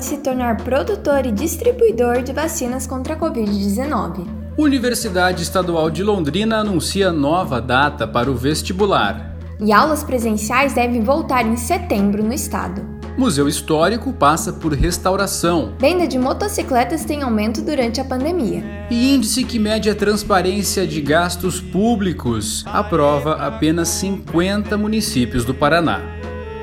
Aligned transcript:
pode 0.00 0.06
se 0.06 0.16
tornar 0.16 0.56
produtor 0.64 1.26
e 1.26 1.30
distribuidor 1.30 2.22
de 2.22 2.32
vacinas 2.32 2.86
contra 2.86 3.12
a 3.12 3.18
Covid-19. 3.18 4.26
Universidade 4.56 5.42
Estadual 5.42 5.90
de 5.90 6.02
Londrina 6.02 6.56
anuncia 6.56 7.12
nova 7.12 7.60
data 7.60 8.08
para 8.08 8.30
o 8.30 8.34
vestibular. 8.34 9.36
E 9.60 9.70
aulas 9.70 10.02
presenciais 10.02 10.72
devem 10.72 11.02
voltar 11.02 11.46
em 11.46 11.54
setembro 11.54 12.24
no 12.24 12.32
estado. 12.32 12.80
Museu 13.18 13.46
Histórico 13.46 14.10
passa 14.10 14.54
por 14.54 14.72
restauração. 14.72 15.74
Venda 15.78 16.08
de 16.08 16.18
motocicletas 16.18 17.04
tem 17.04 17.20
aumento 17.20 17.60
durante 17.60 18.00
a 18.00 18.04
pandemia. 18.04 18.64
E 18.90 19.14
índice 19.14 19.44
que 19.44 19.58
mede 19.58 19.90
a 19.90 19.94
transparência 19.94 20.86
de 20.86 21.02
gastos 21.02 21.60
públicos 21.60 22.64
aprova 22.66 23.34
apenas 23.34 23.88
50 23.88 24.78
municípios 24.78 25.44
do 25.44 25.52
Paraná. 25.52 26.19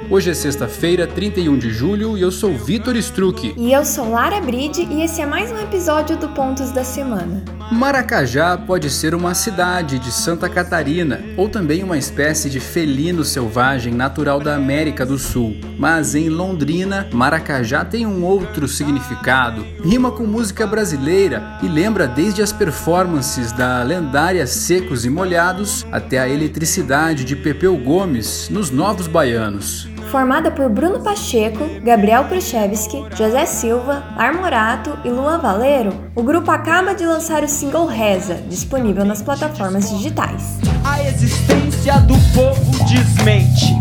Hoje 0.10 0.32
é 0.32 0.34
sexta-feira, 0.34 1.06
31 1.06 1.58
de 1.58 1.70
julho, 1.70 2.18
e 2.18 2.22
eu 2.22 2.32
sou 2.32 2.58
Vitor 2.58 2.96
Struck. 2.96 3.54
E 3.58 3.74
eu 3.74 3.84
sou 3.84 4.10
Lara 4.10 4.40
Bride, 4.40 4.88
e 4.90 5.02
esse 5.02 5.22
é 5.22 5.26
mais 5.26 5.52
um 5.52 5.58
episódio 5.58 6.16
do 6.16 6.30
Pontos 6.30 6.72
da 6.72 6.82
Semana. 6.82 7.44
Maracajá 7.70 8.58
pode 8.58 8.90
ser 8.90 9.14
uma 9.14 9.34
cidade 9.34 10.00
de 10.00 10.10
Santa 10.10 10.48
Catarina, 10.48 11.22
ou 11.36 11.50
também 11.50 11.84
uma 11.84 11.98
espécie 11.98 12.50
de 12.50 12.62
felino 12.62 13.26
selvagem 13.26 13.94
natural 13.94 14.40
da 14.40 14.56
América 14.56 15.06
do 15.06 15.18
Sul. 15.18 15.58
Mas 15.78 16.16
em 16.16 16.30
Londrina, 16.30 17.10
Maracajá 17.12 17.84
tem 17.84 18.06
um 18.06 18.24
outro 18.24 18.66
significado. 18.66 19.66
Rima 19.84 20.10
com 20.10 20.24
música 20.24 20.66
brasileira 20.66 21.60
e 21.62 21.68
lembra 21.68 22.08
desde 22.08 22.42
as 22.42 22.54
performances 22.54 23.52
da 23.52 23.84
lendária 23.84 24.48
Secos 24.48 25.03
e 25.03 25.09
Molhados 25.09 25.86
até 25.92 26.18
a 26.18 26.30
eletricidade 26.30 27.26
de 27.26 27.36
Pepeu 27.36 27.76
Gomes 27.76 28.48
nos 28.50 28.72
Novos 28.72 29.08
Baianos. 29.08 29.97
Formada 30.08 30.50
por 30.50 30.69
Bruno 30.69 31.02
Pacheco, 31.02 31.66
Gabriel 31.83 32.23
Khrushchevsky, 32.25 33.05
José 33.13 33.45
Silva, 33.45 34.03
Armorato 34.16 34.97
e 35.03 35.09
Luan 35.09 35.39
Valeiro, 35.39 35.94
o 36.16 36.23
grupo 36.23 36.50
acaba 36.50 36.95
de 36.95 37.05
lançar 37.05 37.44
o 37.44 37.47
single 37.47 37.86
Reza, 37.86 38.35
disponível 38.47 39.03
nas 39.03 39.22
plataformas 39.22 39.89
digitais. 39.89 40.59
A 40.85 41.03
existência 41.03 42.00
do 42.02 42.16
povo 42.33 42.72
desmente. 42.85 43.75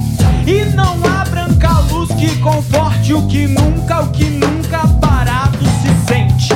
E 0.44 0.64
não 0.74 0.96
há 1.04 1.24
branca 1.26 1.78
luz 1.92 2.10
que 2.14 2.36
conforte 2.40 3.14
o 3.14 3.26
que 3.28 3.46
nunca, 3.46 4.00
o 4.00 4.10
que 4.10 4.24
nunca 4.24 4.80
parado 5.00 5.58
se 5.58 6.08
sente. 6.08 6.48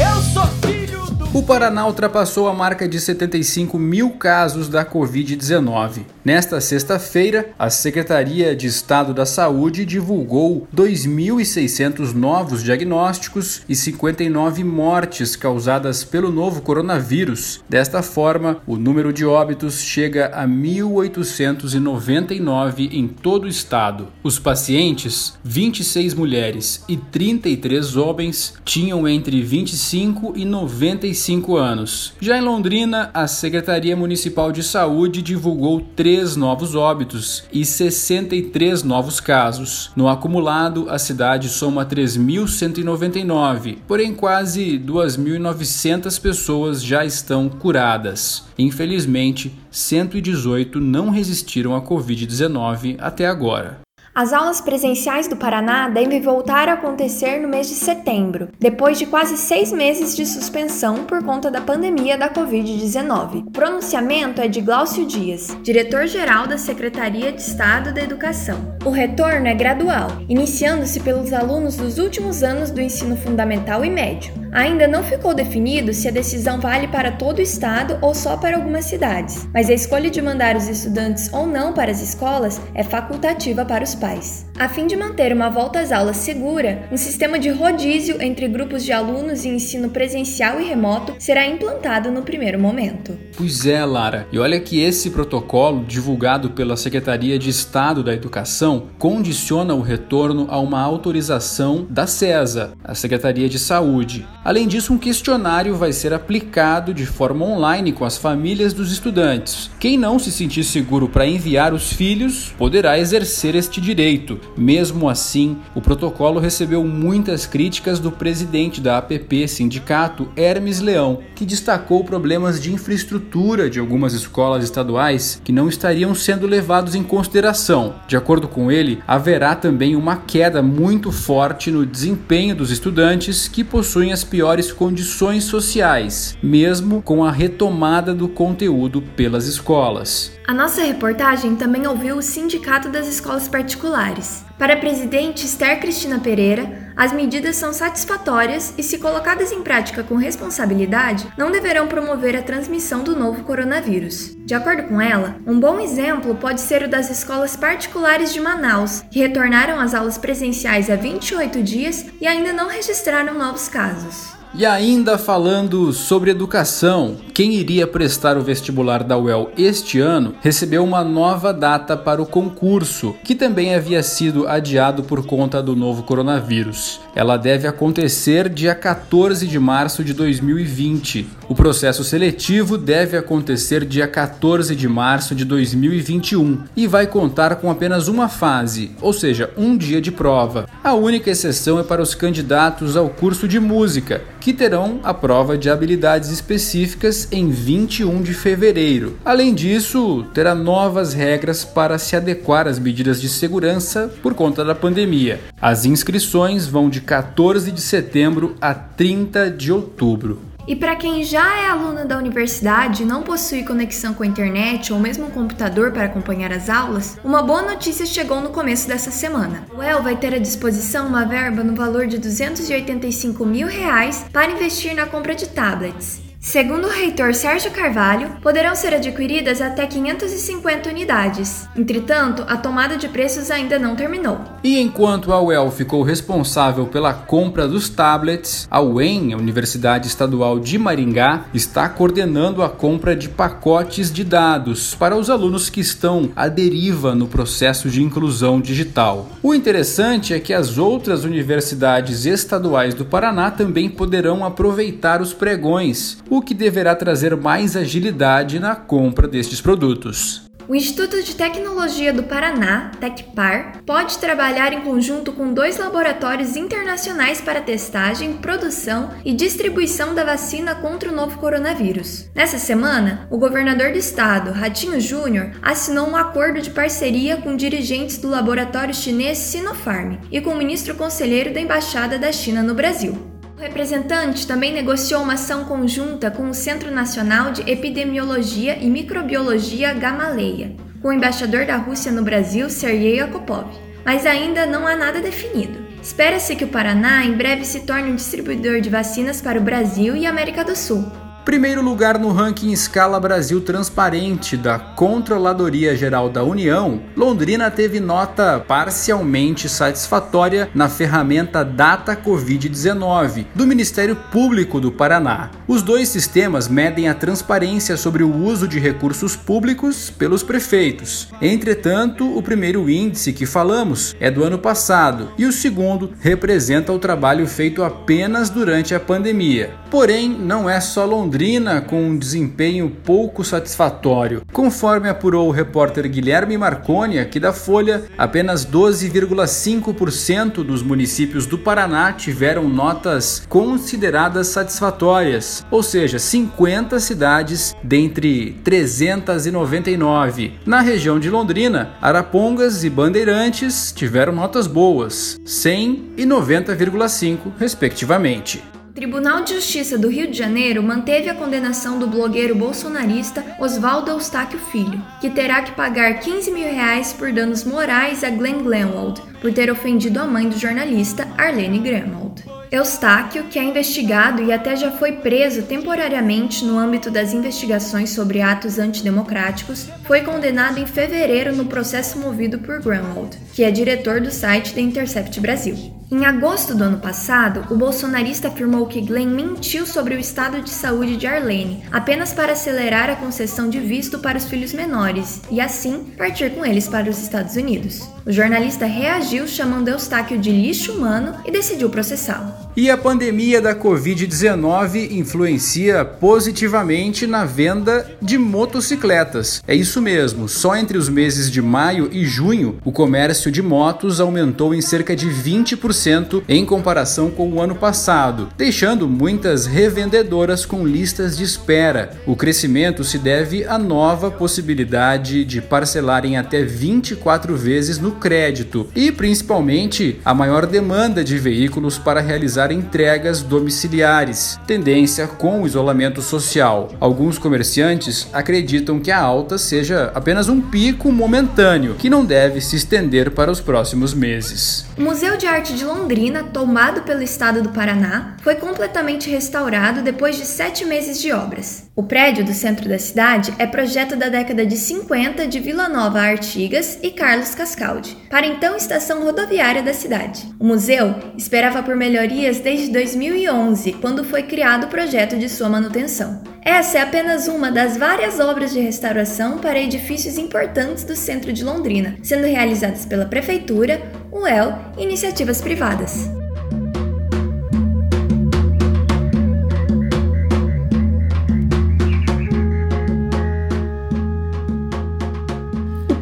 Eu 0.00 0.22
sou 0.22 0.46
filho 0.66 1.04
do. 1.10 1.36
O 1.36 1.42
Paraná 1.42 1.86
ultrapassou 1.86 2.48
a 2.48 2.54
marca 2.54 2.88
de 2.88 2.98
75 2.98 3.78
mil 3.78 4.12
casos 4.12 4.68
da 4.68 4.86
Covid-19. 4.86 6.06
Nesta 6.24 6.60
sexta-feira, 6.60 7.50
a 7.58 7.68
Secretaria 7.68 8.54
de 8.54 8.68
Estado 8.68 9.12
da 9.12 9.26
Saúde 9.26 9.84
divulgou 9.84 10.68
2.600 10.72 12.12
novos 12.12 12.62
diagnósticos 12.62 13.62
e 13.68 13.74
59 13.74 14.62
mortes 14.62 15.34
causadas 15.34 16.04
pelo 16.04 16.30
novo 16.30 16.62
coronavírus. 16.62 17.60
Desta 17.68 18.04
forma, 18.04 18.62
o 18.68 18.76
número 18.76 19.12
de 19.12 19.26
óbitos 19.26 19.80
chega 19.80 20.26
a 20.26 20.46
1.899 20.46 22.90
em 22.92 23.08
todo 23.08 23.46
o 23.46 23.48
estado. 23.48 24.06
Os 24.22 24.38
pacientes, 24.38 25.36
26 25.42 26.14
mulheres 26.14 26.84
e 26.88 26.96
33 26.96 27.96
homens, 27.96 28.54
tinham 28.64 29.08
entre 29.08 29.42
25 29.42 30.34
e 30.36 30.44
95 30.44 31.56
anos. 31.56 32.14
Já 32.20 32.38
em 32.38 32.42
Londrina, 32.42 33.10
a 33.12 33.26
Secretaria 33.26 33.96
Municipal 33.96 34.52
de 34.52 34.62
Saúde 34.62 35.20
divulgou 35.20 35.80
3 36.12 36.36
novos 36.36 36.74
óbitos 36.74 37.44
e 37.50 37.64
63 37.64 38.82
novos 38.82 39.18
casos. 39.18 39.90
No 39.96 40.10
acumulado, 40.10 40.90
a 40.90 40.98
cidade 40.98 41.48
soma 41.48 41.86
3.199, 41.86 43.78
porém 43.88 44.12
quase 44.12 44.78
2.900 44.78 46.20
pessoas 46.20 46.84
já 46.84 47.02
estão 47.02 47.48
curadas. 47.48 48.44
Infelizmente, 48.58 49.58
118 49.70 50.78
não 50.78 51.08
resistiram 51.08 51.74
à 51.74 51.80
Covid-19 51.80 52.96
até 52.98 53.26
agora. 53.26 53.80
As 54.14 54.34
aulas 54.34 54.60
presenciais 54.60 55.26
do 55.26 55.36
Paraná 55.36 55.88
devem 55.88 56.20
voltar 56.20 56.68
a 56.68 56.74
acontecer 56.74 57.40
no 57.40 57.48
mês 57.48 57.66
de 57.68 57.74
setembro, 57.74 58.50
depois 58.60 58.98
de 58.98 59.06
quase 59.06 59.38
seis 59.38 59.72
meses 59.72 60.14
de 60.14 60.26
suspensão 60.26 61.06
por 61.06 61.24
conta 61.24 61.50
da 61.50 61.62
pandemia 61.62 62.18
da 62.18 62.28
Covid-19. 62.28 63.46
O 63.46 63.50
pronunciamento 63.50 64.42
é 64.42 64.48
de 64.48 64.60
Glaucio 64.60 65.06
Dias, 65.06 65.56
diretor-geral 65.62 66.46
da 66.46 66.58
Secretaria 66.58 67.32
de 67.32 67.40
Estado 67.40 67.94
da 67.94 68.02
Educação. 68.02 68.76
O 68.84 68.90
retorno 68.90 69.46
é 69.46 69.54
gradual, 69.54 70.08
iniciando-se 70.28 71.00
pelos 71.00 71.32
alunos 71.32 71.78
dos 71.78 71.96
últimos 71.96 72.42
anos 72.42 72.70
do 72.70 72.82
ensino 72.82 73.16
fundamental 73.16 73.82
e 73.82 73.88
médio. 73.88 74.41
Ainda 74.52 74.86
não 74.86 75.02
ficou 75.02 75.32
definido 75.32 75.94
se 75.94 76.06
a 76.06 76.10
decisão 76.10 76.60
vale 76.60 76.86
para 76.86 77.10
todo 77.10 77.38
o 77.38 77.42
estado 77.42 77.96
ou 78.02 78.14
só 78.14 78.36
para 78.36 78.56
algumas 78.56 78.84
cidades, 78.84 79.48
mas 79.50 79.70
a 79.70 79.72
escolha 79.72 80.10
de 80.10 80.20
mandar 80.20 80.56
os 80.56 80.68
estudantes 80.68 81.32
ou 81.32 81.46
não 81.46 81.72
para 81.72 81.90
as 81.90 82.02
escolas 82.02 82.60
é 82.74 82.84
facultativa 82.84 83.64
para 83.64 83.82
os 83.82 83.94
pais. 83.94 84.44
A 84.58 84.68
fim 84.68 84.86
de 84.86 84.94
manter 84.94 85.32
uma 85.32 85.48
volta 85.48 85.80
às 85.80 85.90
aulas 85.90 86.18
segura, 86.18 86.86
um 86.92 86.98
sistema 86.98 87.38
de 87.38 87.48
rodízio 87.48 88.20
entre 88.20 88.46
grupos 88.46 88.84
de 88.84 88.92
alunos 88.92 89.46
em 89.46 89.54
ensino 89.54 89.88
presencial 89.88 90.60
e 90.60 90.64
remoto 90.64 91.14
será 91.18 91.46
implantado 91.46 92.10
no 92.10 92.22
primeiro 92.22 92.58
momento. 92.60 93.18
Pois 93.34 93.64
é, 93.64 93.82
Lara. 93.86 94.26
E 94.30 94.38
olha 94.38 94.60
que 94.60 94.82
esse 94.82 95.08
protocolo, 95.08 95.82
divulgado 95.82 96.50
pela 96.50 96.76
Secretaria 96.76 97.38
de 97.38 97.48
Estado 97.48 98.02
da 98.02 98.12
Educação, 98.12 98.88
condiciona 98.98 99.74
o 99.74 99.80
retorno 99.80 100.46
a 100.50 100.60
uma 100.60 100.82
autorização 100.82 101.86
da 101.88 102.06
CESA, 102.06 102.74
a 102.84 102.94
Secretaria 102.94 103.48
de 103.48 103.58
Saúde. 103.58 104.26
Além 104.44 104.66
disso, 104.66 104.92
um 104.92 104.98
questionário 104.98 105.76
vai 105.76 105.92
ser 105.92 106.12
aplicado 106.12 106.92
de 106.92 107.06
forma 107.06 107.44
online 107.44 107.92
com 107.92 108.04
as 108.04 108.16
famílias 108.16 108.72
dos 108.72 108.90
estudantes. 108.90 109.70
Quem 109.78 109.96
não 109.96 110.18
se 110.18 110.32
sentir 110.32 110.64
seguro 110.64 111.08
para 111.08 111.24
enviar 111.24 111.72
os 111.72 111.92
filhos 111.92 112.52
poderá 112.58 112.98
exercer 112.98 113.54
este 113.54 113.80
direito. 113.80 114.40
Mesmo 114.56 115.08
assim, 115.08 115.58
o 115.76 115.80
protocolo 115.80 116.40
recebeu 116.40 116.82
muitas 116.82 117.46
críticas 117.46 118.00
do 118.00 118.10
presidente 118.10 118.80
da 118.80 118.98
APP 118.98 119.46
Sindicato, 119.46 120.28
Hermes 120.36 120.80
Leão, 120.80 121.20
que 121.36 121.46
destacou 121.46 122.02
problemas 122.02 122.60
de 122.60 122.72
infraestrutura 122.72 123.70
de 123.70 123.78
algumas 123.78 124.12
escolas 124.12 124.64
estaduais 124.64 125.40
que 125.44 125.52
não 125.52 125.68
estariam 125.68 126.16
sendo 126.16 126.48
levados 126.48 126.96
em 126.96 127.04
consideração. 127.04 127.94
De 128.08 128.16
acordo 128.16 128.48
com 128.48 128.72
ele, 128.72 129.00
haverá 129.06 129.54
também 129.54 129.94
uma 129.94 130.16
queda 130.16 130.60
muito 130.60 131.12
forte 131.12 131.70
no 131.70 131.86
desempenho 131.86 132.56
dos 132.56 132.72
estudantes 132.72 133.46
que 133.46 133.62
possuem 133.62 134.12
as 134.12 134.31
piores 134.32 134.72
condições 134.72 135.44
sociais, 135.44 136.38
mesmo 136.42 137.02
com 137.02 137.22
a 137.22 137.30
retomada 137.30 138.14
do 138.14 138.26
conteúdo 138.26 139.02
pelas 139.02 139.46
escolas. 139.46 140.32
A 140.48 140.54
nossa 140.54 140.82
reportagem 140.82 141.54
também 141.54 141.86
ouviu 141.86 142.16
o 142.16 142.22
Sindicato 142.22 142.88
das 142.88 143.06
Escolas 143.06 143.46
Particulares. 143.46 144.42
Para 144.58 144.72
a 144.72 144.78
presidente 144.78 145.44
Esther 145.44 145.78
Cristina 145.80 146.18
Pereira, 146.18 146.81
as 146.96 147.12
medidas 147.12 147.56
são 147.56 147.72
satisfatórias 147.72 148.74
e, 148.76 148.82
se 148.82 148.98
colocadas 148.98 149.52
em 149.52 149.62
prática 149.62 150.02
com 150.02 150.16
responsabilidade, 150.16 151.26
não 151.36 151.50
deverão 151.50 151.88
promover 151.88 152.36
a 152.36 152.42
transmissão 152.42 153.02
do 153.02 153.16
novo 153.16 153.44
coronavírus. 153.44 154.36
De 154.44 154.54
acordo 154.54 154.84
com 154.84 155.00
ela, 155.00 155.36
um 155.46 155.58
bom 155.58 155.80
exemplo 155.80 156.34
pode 156.34 156.60
ser 156.60 156.82
o 156.82 156.88
das 156.88 157.10
escolas 157.10 157.56
particulares 157.56 158.32
de 158.32 158.40
Manaus, 158.40 159.02
que 159.10 159.20
retornaram 159.20 159.80
às 159.80 159.94
aulas 159.94 160.18
presenciais 160.18 160.90
há 160.90 160.96
28 160.96 161.62
dias 161.62 162.06
e 162.20 162.26
ainda 162.26 162.52
não 162.52 162.68
registraram 162.68 163.34
novos 163.34 163.68
casos. 163.68 164.41
E 164.54 164.66
ainda 164.66 165.16
falando 165.16 165.94
sobre 165.94 166.30
educação, 166.30 167.16
quem 167.32 167.54
iria 167.54 167.86
prestar 167.86 168.36
o 168.36 168.42
vestibular 168.42 169.02
da 169.02 169.16
UEL 169.16 169.50
este 169.56 169.98
ano 169.98 170.34
recebeu 170.42 170.84
uma 170.84 171.02
nova 171.02 171.54
data 171.54 171.96
para 171.96 172.20
o 172.20 172.26
concurso, 172.26 173.16
que 173.24 173.34
também 173.34 173.74
havia 173.74 174.02
sido 174.02 174.46
adiado 174.46 175.04
por 175.04 175.24
conta 175.24 175.62
do 175.62 175.74
novo 175.74 176.02
coronavírus. 176.02 177.00
Ela 177.14 177.38
deve 177.38 177.66
acontecer 177.66 178.50
dia 178.50 178.74
14 178.74 179.46
de 179.46 179.58
março 179.58 180.04
de 180.04 180.12
2020. 180.12 181.26
O 181.48 181.54
processo 181.54 182.04
seletivo 182.04 182.76
deve 182.76 183.16
acontecer 183.16 183.86
dia 183.86 184.06
14 184.06 184.76
de 184.76 184.86
março 184.86 185.34
de 185.34 185.46
2021 185.46 186.64
e 186.76 186.86
vai 186.86 187.06
contar 187.06 187.56
com 187.56 187.70
apenas 187.70 188.06
uma 188.06 188.28
fase, 188.28 188.90
ou 189.00 189.14
seja, 189.14 189.50
um 189.56 189.78
dia 189.78 190.00
de 190.00 190.12
prova. 190.12 190.68
A 190.84 190.92
única 190.92 191.30
exceção 191.30 191.78
é 191.78 191.82
para 191.82 192.02
os 192.02 192.14
candidatos 192.14 192.98
ao 192.98 193.08
curso 193.08 193.48
de 193.48 193.58
música 193.58 194.20
que 194.42 194.52
terão 194.52 194.98
a 195.04 195.14
prova 195.14 195.56
de 195.56 195.70
habilidades 195.70 196.30
específicas 196.30 197.28
em 197.30 197.48
21 197.48 198.20
de 198.22 198.34
fevereiro. 198.34 199.16
Além 199.24 199.54
disso, 199.54 200.26
terá 200.34 200.52
novas 200.52 201.14
regras 201.14 201.64
para 201.64 201.96
se 201.96 202.16
adequar 202.16 202.66
às 202.66 202.76
medidas 202.76 203.20
de 203.20 203.28
segurança 203.28 204.12
por 204.20 204.34
conta 204.34 204.64
da 204.64 204.74
pandemia. 204.74 205.40
As 205.60 205.84
inscrições 205.84 206.66
vão 206.66 206.90
de 206.90 207.00
14 207.00 207.70
de 207.70 207.80
setembro 207.80 208.56
a 208.60 208.74
30 208.74 209.48
de 209.48 209.70
outubro. 209.70 210.51
E 210.66 210.76
para 210.76 210.94
quem 210.94 211.24
já 211.24 211.56
é 211.58 211.68
aluno 211.68 212.06
da 212.06 212.16
universidade 212.16 213.02
e 213.02 213.06
não 213.06 213.22
possui 213.22 213.64
conexão 213.64 214.14
com 214.14 214.22
a 214.22 214.26
internet 214.26 214.92
ou 214.92 214.98
mesmo 215.00 215.26
um 215.26 215.30
computador 215.30 215.90
para 215.90 216.04
acompanhar 216.04 216.52
as 216.52 216.68
aulas, 216.68 217.18
uma 217.24 217.42
boa 217.42 217.62
notícia 217.62 218.06
chegou 218.06 218.40
no 218.40 218.50
começo 218.50 218.86
dessa 218.86 219.10
semana. 219.10 219.66
O 219.74 219.82
El 219.82 220.02
vai 220.02 220.16
ter 220.16 220.32
à 220.32 220.38
disposição 220.38 221.08
uma 221.08 221.24
verba 221.24 221.64
no 221.64 221.74
valor 221.74 222.06
de 222.06 222.16
285 222.18 223.44
mil 223.44 223.66
reais 223.66 224.24
para 224.32 224.52
investir 224.52 224.94
na 224.94 225.06
compra 225.06 225.34
de 225.34 225.48
tablets. 225.48 226.31
Segundo 226.44 226.88
o 226.88 226.90
reitor 226.90 227.32
Sérgio 227.34 227.70
Carvalho, 227.70 228.30
poderão 228.42 228.74
ser 228.74 228.92
adquiridas 228.92 229.60
até 229.60 229.86
550 229.86 230.88
unidades. 230.88 231.68
Entretanto, 231.76 232.44
a 232.48 232.56
tomada 232.56 232.96
de 232.96 233.08
preços 233.08 233.48
ainda 233.48 233.78
não 233.78 233.94
terminou. 233.94 234.40
E 234.64 234.80
enquanto 234.80 235.32
a 235.32 235.40
UEL 235.40 235.70
ficou 235.70 236.02
responsável 236.02 236.86
pela 236.86 237.14
compra 237.14 237.68
dos 237.68 237.88
tablets, 237.88 238.66
a 238.68 238.82
UEM, 238.82 239.32
a 239.32 239.36
Universidade 239.36 240.08
Estadual 240.08 240.58
de 240.58 240.76
Maringá, 240.78 241.44
está 241.54 241.88
coordenando 241.88 242.60
a 242.64 242.68
compra 242.68 243.14
de 243.14 243.28
pacotes 243.28 244.12
de 244.12 244.24
dados 244.24 244.96
para 244.96 245.16
os 245.16 245.30
alunos 245.30 245.70
que 245.70 245.80
estão 245.80 246.32
à 246.34 246.48
deriva 246.48 247.14
no 247.14 247.28
processo 247.28 247.88
de 247.88 248.02
inclusão 248.02 248.60
digital. 248.60 249.28
O 249.44 249.54
interessante 249.54 250.34
é 250.34 250.40
que 250.40 250.52
as 250.52 250.76
outras 250.76 251.22
universidades 251.22 252.26
estaduais 252.26 252.94
do 252.94 253.04
Paraná 253.04 253.48
também 253.48 253.88
poderão 253.88 254.44
aproveitar 254.44 255.22
os 255.22 255.32
pregões 255.32 256.20
o 256.34 256.40
que 256.40 256.54
deverá 256.54 256.96
trazer 256.96 257.36
mais 257.36 257.76
agilidade 257.76 258.58
na 258.58 258.74
compra 258.74 259.28
destes 259.28 259.60
produtos. 259.60 260.50
O 260.66 260.74
Instituto 260.74 261.22
de 261.22 261.34
Tecnologia 261.34 262.10
do 262.10 262.22
Paraná, 262.22 262.90
Tecpar, 262.98 263.82
pode 263.84 264.16
trabalhar 264.16 264.72
em 264.72 264.80
conjunto 264.80 265.32
com 265.32 265.52
dois 265.52 265.76
laboratórios 265.76 266.56
internacionais 266.56 267.42
para 267.42 267.60
testagem, 267.60 268.38
produção 268.38 269.10
e 269.22 269.34
distribuição 269.34 270.14
da 270.14 270.24
vacina 270.24 270.74
contra 270.74 271.10
o 271.10 271.14
novo 271.14 271.36
coronavírus. 271.36 272.30
Nessa 272.34 272.56
semana, 272.56 273.28
o 273.30 273.36
governador 273.36 273.92
do 273.92 273.98
estado, 273.98 274.52
Ratinho 274.52 274.98
Júnior, 275.02 275.50
assinou 275.60 276.08
um 276.08 276.16
acordo 276.16 276.62
de 276.62 276.70
parceria 276.70 277.36
com 277.36 277.54
dirigentes 277.54 278.16
do 278.16 278.30
laboratório 278.30 278.94
chinês 278.94 279.36
Sinopharm 279.36 280.16
e 280.30 280.40
com 280.40 280.52
o 280.52 280.56
ministro 280.56 280.94
conselheiro 280.94 281.52
da 281.52 281.60
Embaixada 281.60 282.18
da 282.18 282.32
China 282.32 282.62
no 282.62 282.74
Brasil. 282.74 283.31
Representante 283.62 284.44
também 284.44 284.72
negociou 284.72 285.22
uma 285.22 285.34
ação 285.34 285.64
conjunta 285.66 286.32
com 286.32 286.50
o 286.50 286.54
Centro 286.54 286.90
Nacional 286.90 287.52
de 287.52 287.62
Epidemiologia 287.70 288.76
e 288.76 288.90
Microbiologia 288.90 289.94
Gamaleia, 289.94 290.74
com 291.00 291.06
o 291.06 291.12
embaixador 291.12 291.64
da 291.64 291.76
Rússia 291.76 292.10
no 292.10 292.24
Brasil, 292.24 292.68
Sergei 292.68 293.20
Akopov, 293.20 293.68
mas 294.04 294.26
ainda 294.26 294.66
não 294.66 294.84
há 294.84 294.96
nada 294.96 295.20
definido. 295.20 295.78
Espera-se 296.02 296.56
que 296.56 296.64
o 296.64 296.68
Paraná 296.68 297.24
em 297.24 297.34
breve 297.34 297.64
se 297.64 297.86
torne 297.86 298.10
um 298.10 298.16
distribuidor 298.16 298.80
de 298.80 298.90
vacinas 298.90 299.40
para 299.40 299.60
o 299.60 299.62
Brasil 299.62 300.16
e 300.16 300.26
América 300.26 300.64
do 300.64 300.74
Sul. 300.74 301.21
Primeiro 301.44 301.82
lugar 301.82 302.20
no 302.20 302.30
ranking 302.30 302.70
Escala 302.70 303.18
Brasil 303.18 303.60
Transparente 303.60 304.56
da 304.56 304.78
Controladoria 304.78 305.96
Geral 305.96 306.30
da 306.30 306.44
União, 306.44 307.02
Londrina 307.16 307.68
teve 307.68 307.98
nota 307.98 308.60
parcialmente 308.60 309.68
satisfatória 309.68 310.70
na 310.72 310.88
ferramenta 310.88 311.64
Data 311.64 312.14
Covid-19 312.14 313.46
do 313.56 313.66
Ministério 313.66 314.14
Público 314.14 314.80
do 314.80 314.92
Paraná. 314.92 315.50
Os 315.66 315.82
dois 315.82 316.08
sistemas 316.08 316.68
medem 316.68 317.08
a 317.08 317.14
transparência 317.14 317.96
sobre 317.96 318.22
o 318.22 318.32
uso 318.32 318.68
de 318.68 318.78
recursos 318.78 319.34
públicos 319.34 320.10
pelos 320.10 320.44
prefeitos. 320.44 321.28
Entretanto, 321.42 322.38
o 322.38 322.40
primeiro 322.40 322.88
índice 322.88 323.32
que 323.32 323.46
falamos 323.46 324.14
é 324.20 324.30
do 324.30 324.44
ano 324.44 324.58
passado 324.58 325.32
e 325.36 325.44
o 325.44 325.52
segundo 325.52 326.12
representa 326.20 326.92
o 326.92 327.00
trabalho 327.00 327.48
feito 327.48 327.82
apenas 327.82 328.48
durante 328.48 328.94
a 328.94 329.00
pandemia. 329.00 329.74
Porém, 329.90 330.28
não 330.28 330.70
é 330.70 330.80
só 330.80 331.04
Londrina 331.04 331.31
Londrina 331.32 331.80
com 331.80 332.08
um 332.08 332.18
desempenho 332.18 332.90
pouco 332.90 333.42
satisfatório. 333.42 334.42
Conforme 334.52 335.08
apurou 335.08 335.48
o 335.48 335.50
repórter 335.50 336.06
Guilherme 336.06 336.58
Marconi, 336.58 337.18
aqui 337.18 337.40
da 337.40 337.54
Folha, 337.54 338.04
apenas 338.18 338.66
12,5% 338.66 340.62
dos 340.62 340.82
municípios 340.82 341.46
do 341.46 341.56
Paraná 341.56 342.12
tiveram 342.12 342.68
notas 342.68 343.46
consideradas 343.48 344.48
satisfatórias, 344.48 345.64
ou 345.70 345.82
seja, 345.82 346.18
50 346.18 347.00
cidades 347.00 347.74
dentre 347.82 348.52
399. 348.62 350.52
Na 350.66 350.82
região 350.82 351.18
de 351.18 351.30
Londrina, 351.30 351.92
Arapongas 352.02 352.84
e 352.84 352.90
Bandeirantes 352.90 353.90
tiveram 353.90 354.34
notas 354.34 354.66
boas, 354.66 355.40
100 355.46 356.12
e 356.18 356.26
90,5 356.26 357.52
respectivamente. 357.58 358.62
Tribunal 358.94 359.42
de 359.42 359.54
Justiça 359.54 359.96
do 359.96 360.08
Rio 360.08 360.30
de 360.30 360.36
Janeiro 360.36 360.82
manteve 360.82 361.30
a 361.30 361.34
condenação 361.34 361.98
do 361.98 362.06
blogueiro 362.06 362.54
bolsonarista 362.54 363.42
Oswaldo 363.58 364.10
Eustáquio 364.10 364.58
Filho, 364.58 365.02
que 365.18 365.30
terá 365.30 365.62
que 365.62 365.72
pagar 365.72 366.20
15 366.20 366.50
mil 366.50 366.64
reais 366.64 367.10
por 367.10 367.32
danos 367.32 367.64
morais 367.64 368.22
a 368.22 368.28
Glenn 368.28 368.62
Glenwald 368.62 369.22
por 369.40 369.50
ter 369.50 369.70
ofendido 369.70 370.20
a 370.20 370.26
mãe 370.26 370.46
do 370.46 370.58
jornalista 370.58 371.26
Arlene 371.38 371.78
Grenwald. 371.78 372.44
Eustáquio, 372.70 373.44
que 373.44 373.58
é 373.58 373.64
investigado 373.64 374.42
e 374.42 374.52
até 374.52 374.76
já 374.76 374.90
foi 374.90 375.12
preso 375.12 375.62
temporariamente 375.62 376.62
no 376.64 376.78
âmbito 376.78 377.10
das 377.10 377.32
investigações 377.32 378.10
sobre 378.10 378.42
atos 378.42 378.78
antidemocráticos, 378.78 379.88
foi 380.04 380.20
condenado 380.20 380.78
em 380.78 380.86
fevereiro 380.86 381.54
no 381.56 381.64
processo 381.64 382.18
movido 382.18 382.58
por 382.58 382.80
Grunwald, 382.80 383.38
que 383.54 383.64
é 383.64 383.70
diretor 383.70 384.20
do 384.20 384.30
site 384.30 384.74
The 384.74 384.80
Intercept 384.80 385.40
Brasil. 385.40 386.01
Em 386.12 386.26
agosto 386.26 386.74
do 386.74 386.84
ano 386.84 386.98
passado, 386.98 387.64
o 387.72 387.74
bolsonarista 387.74 388.48
afirmou 388.48 388.86
que 388.86 389.00
Glenn 389.00 389.30
mentiu 389.30 389.86
sobre 389.86 390.14
o 390.14 390.18
estado 390.18 390.60
de 390.60 390.68
saúde 390.68 391.16
de 391.16 391.26
Arlene, 391.26 391.82
apenas 391.90 392.34
para 392.34 392.52
acelerar 392.52 393.08
a 393.08 393.16
concessão 393.16 393.70
de 393.70 393.80
visto 393.80 394.18
para 394.18 394.36
os 394.36 394.44
filhos 394.44 394.74
menores 394.74 395.40
e, 395.50 395.58
assim, 395.58 396.12
partir 396.18 396.50
com 396.50 396.66
eles 396.66 396.86
para 396.86 397.08
os 397.08 397.18
Estados 397.18 397.56
Unidos. 397.56 398.06
O 398.26 398.30
jornalista 398.30 398.84
reagiu 398.84 399.48
chamando 399.48 399.88
Eustáquio 399.88 400.38
de 400.38 400.50
lixo 400.50 400.92
humano 400.92 401.34
e 401.46 401.50
decidiu 401.50 401.88
processá-lo. 401.88 402.61
E 402.74 402.90
a 402.90 402.96
pandemia 402.96 403.60
da 403.60 403.74
Covid-19 403.74 405.10
influencia 405.10 406.06
positivamente 406.06 407.26
na 407.26 407.44
venda 407.44 408.10
de 408.20 408.38
motocicletas. 408.38 409.62
É 409.68 409.74
isso 409.74 410.00
mesmo, 410.00 410.48
só 410.48 410.74
entre 410.74 410.96
os 410.96 411.06
meses 411.06 411.50
de 411.50 411.60
maio 411.60 412.08
e 412.10 412.24
junho, 412.24 412.78
o 412.82 412.90
comércio 412.90 413.52
de 413.52 413.60
motos 413.60 414.20
aumentou 414.20 414.74
em 414.74 414.80
cerca 414.80 415.14
de 415.14 415.28
20% 415.28 416.44
em 416.48 416.64
comparação 416.64 417.30
com 417.30 417.46
o 417.52 417.60
ano 417.60 417.74
passado, 417.74 418.48
deixando 418.56 419.06
muitas 419.06 419.66
revendedoras 419.66 420.64
com 420.64 420.86
listas 420.86 421.36
de 421.36 421.44
espera. 421.44 422.12
O 422.26 422.34
crescimento 422.34 423.04
se 423.04 423.18
deve 423.18 423.66
à 423.66 423.76
nova 423.76 424.30
possibilidade 424.30 425.44
de 425.44 425.60
parcelar 425.60 426.24
em 426.24 426.38
até 426.38 426.62
24 426.62 427.54
vezes 427.54 427.98
no 427.98 428.12
crédito 428.12 428.88
e 428.96 429.12
principalmente 429.12 430.18
a 430.24 430.32
maior 430.32 430.64
demanda 430.64 431.22
de 431.22 431.36
veículos 431.36 431.98
para 431.98 432.22
realizar 432.22 432.61
entregas 432.70 433.42
domiciliares, 433.42 434.60
tendência 434.66 435.26
com 435.26 435.62
o 435.62 435.66
isolamento 435.66 436.20
social. 436.20 436.90
Alguns 437.00 437.38
comerciantes 437.38 438.28
acreditam 438.32 439.00
que 439.00 439.10
a 439.10 439.18
alta 439.18 439.58
seja 439.58 440.12
apenas 440.14 440.48
um 440.48 440.60
pico 440.60 441.10
momentâneo 441.10 441.94
que 441.94 442.10
não 442.10 442.24
deve 442.24 442.60
se 442.60 442.76
estender 442.76 443.30
para 443.30 443.50
os 443.50 443.60
próximos 443.60 444.12
meses. 444.12 444.84
O 444.96 445.00
Museu 445.00 445.36
de 445.36 445.46
Arte 445.46 445.72
de 445.72 445.84
Londrina, 445.84 446.44
tomado 446.44 447.02
pelo 447.02 447.22
estado 447.22 447.62
do 447.62 447.70
Paraná, 447.70 448.36
foi 448.42 448.56
completamente 448.56 449.30
restaurado 449.30 450.02
depois 450.02 450.36
de 450.36 450.44
sete 450.44 450.84
meses 450.84 451.20
de 451.20 451.32
obras. 451.32 451.90
O 451.94 452.02
prédio 452.02 452.42
do 452.42 452.54
centro 452.54 452.88
da 452.88 452.98
cidade 452.98 453.52
é 453.58 453.66
projeto 453.66 454.16
da 454.16 454.30
década 454.30 454.64
de 454.64 454.78
50 454.78 455.46
de 455.46 455.60
Vila 455.60 455.90
Nova 455.90 456.20
Artigas 456.20 456.98
e 457.02 457.10
Carlos 457.10 457.54
Cascaldi, 457.54 458.16
para 458.30 458.46
então 458.46 458.74
estação 458.74 459.22
rodoviária 459.22 459.82
da 459.82 459.92
cidade. 459.92 460.42
O 460.58 460.64
museu 460.64 461.14
esperava 461.36 461.82
por 461.82 461.94
melhorias 461.94 462.60
desde 462.60 462.90
2011, 462.90 463.92
quando 464.00 464.24
foi 464.24 464.42
criado 464.44 464.84
o 464.84 464.88
projeto 464.88 465.36
de 465.36 465.50
sua 465.50 465.68
manutenção. 465.68 466.42
Essa 466.64 466.96
é 466.96 467.02
apenas 467.02 467.46
uma 467.46 467.70
das 467.70 467.98
várias 467.98 468.40
obras 468.40 468.72
de 468.72 468.80
restauração 468.80 469.58
para 469.58 469.78
edifícios 469.78 470.38
importantes 470.38 471.04
do 471.04 471.14
centro 471.14 471.52
de 471.52 471.62
Londrina, 471.62 472.16
sendo 472.22 472.46
realizadas 472.46 473.04
pela 473.04 473.26
Prefeitura, 473.26 474.00
o 474.30 474.46
EL 474.46 474.78
e 474.96 475.02
iniciativas 475.02 475.60
privadas. 475.60 476.41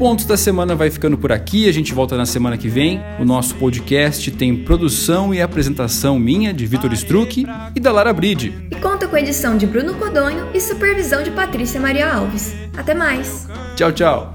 Pontos 0.01 0.25
da 0.25 0.35
Semana 0.35 0.75
vai 0.75 0.89
ficando 0.89 1.19
por 1.19 1.31
aqui. 1.31 1.69
A 1.69 1.73
gente 1.73 1.93
volta 1.93 2.17
na 2.17 2.25
semana 2.25 2.57
que 2.57 2.69
vem. 2.69 3.03
O 3.19 3.25
nosso 3.27 3.55
podcast 3.57 4.31
tem 4.31 4.57
produção 4.57 5.35
e 5.35 5.43
apresentação 5.43 6.19
minha, 6.19 6.55
de 6.55 6.65
Vitor 6.65 6.91
Struck 6.95 7.45
e 7.77 7.81
da 7.81 7.93
Lara 7.93 8.11
Bride. 8.11 8.67
E 8.71 8.77
conta 8.77 9.07
com 9.07 9.15
a 9.15 9.21
edição 9.21 9.59
de 9.59 9.67
Bruno 9.67 9.93
Codonho 9.97 10.49
e 10.55 10.61
supervisão 10.61 11.23
de 11.23 11.31
Patrícia 11.31 11.79
Maria 11.79 12.15
Alves. 12.15 12.55
Até 12.79 12.95
mais. 12.95 13.47
Tchau, 13.77 13.93
tchau. 13.93 14.33